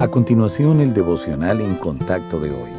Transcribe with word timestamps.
A 0.00 0.08
continuación, 0.08 0.80
el 0.80 0.94
devocional 0.94 1.60
en 1.60 1.74
contacto 1.74 2.40
de 2.40 2.50
hoy. 2.50 2.70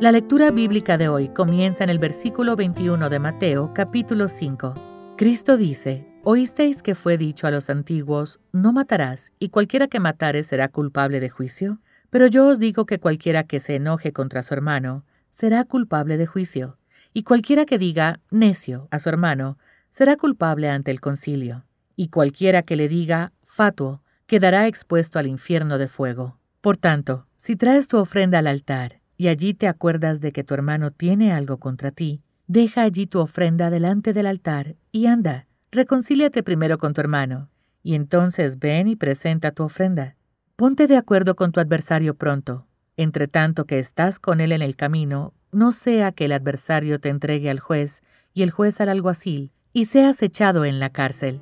La 0.00 0.10
lectura 0.10 0.50
bíblica 0.50 0.96
de 0.96 1.06
hoy 1.06 1.28
comienza 1.28 1.84
en 1.84 1.90
el 1.90 1.98
versículo 1.98 2.56
21 2.56 3.10
de 3.10 3.18
Mateo, 3.18 3.72
capítulo 3.74 4.26
5. 4.26 4.72
Cristo 5.18 5.58
dice, 5.58 6.06
Oísteis 6.24 6.82
que 6.82 6.94
fue 6.94 7.18
dicho 7.18 7.46
a 7.46 7.50
los 7.50 7.68
antiguos, 7.68 8.40
no 8.52 8.72
matarás, 8.72 9.34
y 9.38 9.50
cualquiera 9.50 9.86
que 9.86 10.00
matare 10.00 10.44
será 10.44 10.68
culpable 10.68 11.20
de 11.20 11.28
juicio. 11.28 11.82
Pero 12.08 12.26
yo 12.26 12.46
os 12.46 12.58
digo 12.58 12.86
que 12.86 13.00
cualquiera 13.00 13.44
que 13.44 13.60
se 13.60 13.74
enoje 13.74 14.14
contra 14.14 14.42
su 14.42 14.54
hermano, 14.54 15.04
será 15.28 15.62
culpable 15.64 16.16
de 16.16 16.24
juicio, 16.24 16.78
y 17.12 17.24
cualquiera 17.24 17.66
que 17.66 17.76
diga 17.76 18.20
necio 18.30 18.88
a 18.90 18.98
su 18.98 19.10
hermano, 19.10 19.58
será 19.90 20.16
culpable 20.16 20.70
ante 20.70 20.90
el 20.90 21.02
concilio, 21.02 21.66
y 21.96 22.08
cualquiera 22.08 22.62
que 22.62 22.76
le 22.76 22.88
diga 22.88 23.34
fatuo, 23.44 24.00
quedará 24.26 24.66
expuesto 24.68 25.18
al 25.18 25.26
infierno 25.26 25.76
de 25.76 25.88
fuego. 25.88 26.38
Por 26.66 26.76
tanto, 26.76 27.28
si 27.36 27.54
traes 27.54 27.86
tu 27.86 27.96
ofrenda 27.96 28.40
al 28.40 28.48
altar 28.48 29.00
y 29.16 29.28
allí 29.28 29.54
te 29.54 29.68
acuerdas 29.68 30.20
de 30.20 30.32
que 30.32 30.42
tu 30.42 30.52
hermano 30.52 30.90
tiene 30.90 31.32
algo 31.32 31.58
contra 31.58 31.92
ti, 31.92 32.24
deja 32.48 32.82
allí 32.82 33.06
tu 33.06 33.20
ofrenda 33.20 33.70
delante 33.70 34.12
del 34.12 34.26
altar 34.26 34.74
y 34.90 35.06
anda, 35.06 35.46
reconcíliate 35.70 36.42
primero 36.42 36.76
con 36.78 36.92
tu 36.92 37.00
hermano, 37.00 37.50
y 37.84 37.94
entonces 37.94 38.58
ven 38.58 38.88
y 38.88 38.96
presenta 38.96 39.52
tu 39.52 39.62
ofrenda. 39.62 40.16
Ponte 40.56 40.88
de 40.88 40.96
acuerdo 40.96 41.36
con 41.36 41.52
tu 41.52 41.60
adversario 41.60 42.16
pronto. 42.16 42.66
Entre 42.96 43.28
tanto 43.28 43.64
que 43.64 43.78
estás 43.78 44.18
con 44.18 44.40
él 44.40 44.50
en 44.50 44.62
el 44.62 44.74
camino, 44.74 45.34
no 45.52 45.70
sea 45.70 46.10
que 46.10 46.24
el 46.24 46.32
adversario 46.32 46.98
te 46.98 47.10
entregue 47.10 47.48
al 47.48 47.60
juez 47.60 48.02
y 48.34 48.42
el 48.42 48.50
juez 48.50 48.80
al 48.80 48.88
alguacil, 48.88 49.52
y 49.72 49.84
seas 49.84 50.20
echado 50.20 50.64
en 50.64 50.80
la 50.80 50.90
cárcel. 50.90 51.40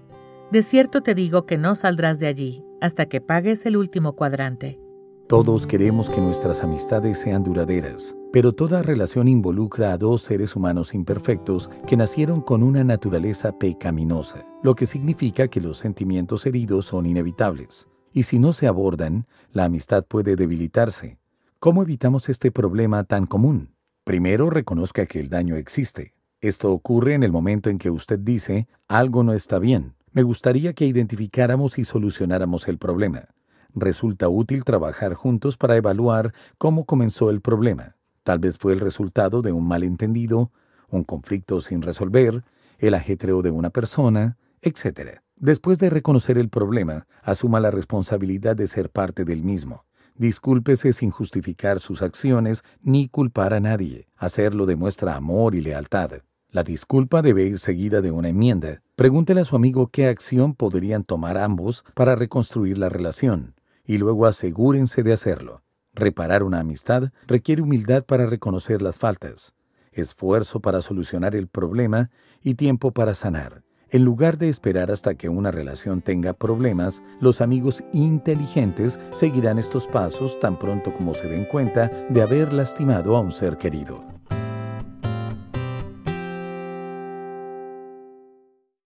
De 0.53 0.63
cierto 0.63 1.01
te 1.01 1.15
digo 1.15 1.47
que 1.47 1.57
no 1.57 1.77
saldrás 1.77 2.19
de 2.19 2.27
allí 2.27 2.63
hasta 2.83 3.07
que 3.07 3.23
pagues 3.23 3.65
el 3.65 3.79
último 3.79 4.17
cuadrante. 4.17 4.85
Todos 5.27 5.67
queremos 5.67 6.11
que 6.11 6.21
nuestras 6.21 6.63
amistades 6.63 7.17
sean 7.17 7.45
duraderas, 7.45 8.15
pero 8.31 8.53
toda 8.53 8.83
relación 8.83 9.27
involucra 9.27 9.95
a 9.95 9.97
dos 9.97 10.21
seres 10.21 10.55
humanos 10.55 10.93
imperfectos 10.93 11.71
que 11.87 11.97
nacieron 11.97 12.43
con 12.43 12.63
una 12.63 12.85
naturaleza 12.85 13.59
pecaminosa, 13.59 14.47
lo 14.63 14.75
que 14.75 14.85
significa 14.85 15.49
que 15.49 15.63
los 15.63 15.79
sentimientos 15.79 16.45
heridos 16.45 16.85
son 16.85 17.07
inevitables. 17.07 17.89
Y 18.13 18.25
si 18.25 18.39
no 18.39 18.53
se 18.53 18.67
abordan, 18.67 19.27
la 19.51 19.65
amistad 19.65 20.05
puede 20.05 20.37
debilitarse. 20.37 21.17
¿Cómo 21.59 21.83
evitamos 21.83 22.29
este 22.29 22.53
problema 22.53 23.05
tan 23.05 23.25
común? 23.25 23.71
Primero, 24.05 24.51
reconozca 24.51 25.07
que 25.07 25.21
el 25.21 25.31
daño 25.31 25.57
existe. 25.57 26.13
Esto 26.43 26.71
ocurre 26.71 27.15
en 27.15 27.23
el 27.23 27.33
momento 27.33 27.71
en 27.71 27.79
que 27.79 27.91
usted 27.91 28.19
dice, 28.19 28.69
algo 28.89 29.25
no 29.25 29.33
está 29.33 29.59
bien. 29.59 29.95
Me 30.13 30.23
gustaría 30.23 30.75
que 30.75 30.85
identificáramos 30.85 31.79
y 31.79 31.85
solucionáramos 31.85 32.69
el 32.69 32.77
problema 32.77 33.31
resulta 33.75 34.29
útil 34.29 34.65
trabajar 34.65 35.15
juntos 35.15 35.57
para 35.57 35.77
evaluar 35.77 36.33
cómo 36.59 36.85
comenzó 36.85 37.31
el 37.31 37.41
problema. 37.41 37.97
Tal 38.23 38.39
vez 38.39 38.57
fue 38.57 38.73
el 38.73 38.81
resultado 38.81 39.43
de 39.43 39.53
un 39.53 39.67
malentendido, 39.69 40.51
un 40.89 41.05
conflicto 41.05 41.61
sin 41.61 41.83
resolver, 41.83 42.45
el 42.79 42.95
ajetreo 42.95 43.43
de 43.43 43.51
una 43.51 43.71
persona, 43.71 44.39
etc. 44.63 45.21
Después 45.37 45.79
de 45.79 45.91
reconocer 45.91 46.39
el 46.39 46.49
problema, 46.49 47.07
asuma 47.23 47.61
la 47.61 47.71
responsabilidad 47.71 48.57
de 48.57 48.67
ser 48.67 48.91
parte 48.91 49.25
del 49.25 49.43
mismo. 49.43 49.85
Discúlpese 50.17 50.93
sin 50.93 51.11
justificar 51.11 51.81
sus 51.81 52.01
acciones 52.01 52.63
ni 52.81 53.09
culpar 53.09 53.53
a 53.53 53.61
nadie. 53.61 54.07
Hacerlo 54.17 54.65
demuestra 54.65 55.17
amor 55.17 55.55
y 55.55 55.61
lealtad. 55.61 56.13
La 56.51 56.63
disculpa 56.63 57.21
debe 57.21 57.45
ir 57.47 57.59
seguida 57.59 58.01
de 58.01 58.13
una 58.13 58.29
enmienda. 58.29 58.81
Pregúntele 58.95 59.41
a 59.41 59.45
su 59.45 59.57
amigo 59.57 59.89
qué 59.89 60.07
acción 60.07 60.55
podrían 60.55 61.03
tomar 61.03 61.37
ambos 61.37 61.85
para 61.95 62.15
reconstruir 62.15 62.79
la 62.79 62.89
relación 62.89 63.54
y 63.87 63.99
luego 63.99 64.27
asegúrense 64.27 65.03
de 65.03 65.13
hacerlo. 65.13 65.63
Reparar 65.93 66.43
una 66.43 66.61
amistad 66.61 67.11
requiere 67.27 67.63
humildad 67.63 68.05
para 68.05 68.27
reconocer 68.27 68.83
las 68.83 68.99
faltas, 68.99 69.55
esfuerzo 69.93 70.61
para 70.61 70.83
solucionar 70.83 71.37
el 71.37 71.47
problema 71.47 72.11
y 72.43 72.55
tiempo 72.55 72.93
para 72.93 73.15
sanar. 73.15 73.63
En 73.91 74.05
lugar 74.05 74.39
de 74.39 74.49
esperar 74.49 74.91
hasta 74.91 75.15
que 75.15 75.29
una 75.29 75.53
relación 75.53 76.03
tenga 76.03 76.33
problemas, 76.33 77.01
los 77.21 77.41
amigos 77.41 77.85
inteligentes 77.93 78.99
seguirán 79.13 79.61
estos 79.61 79.87
pasos 79.87 80.41
tan 80.41 80.59
pronto 80.59 80.93
como 80.93 81.15
se 81.15 81.29
den 81.29 81.45
cuenta 81.45 81.89
de 82.09 82.23
haber 82.23 82.53
lastimado 82.53 83.15
a 83.15 83.21
un 83.21 83.31
ser 83.31 83.57
querido. 83.57 84.14